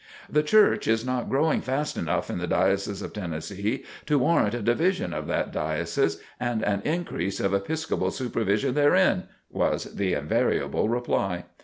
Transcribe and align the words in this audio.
"The 0.27 0.41
Church 0.41 0.87
is 0.87 1.05
not 1.05 1.29
growing 1.29 1.61
fast 1.61 1.95
enough 1.95 2.31
in 2.31 2.39
the 2.39 2.47
Diocese 2.47 3.03
of 3.03 3.13
Tennessee 3.13 3.85
to 4.07 4.17
warrant 4.17 4.55
a 4.55 4.61
division 4.63 5.13
of 5.13 5.27
that 5.27 5.53
Diocese 5.53 6.19
and 6.39 6.63
an 6.63 6.81
increase 6.83 7.39
of 7.39 7.53
Episcopal 7.53 8.09
supervision 8.09 8.73
therein," 8.73 9.25
was 9.51 9.83
the 9.93 10.13
invariable 10.13 10.89
reply. 10.89 11.45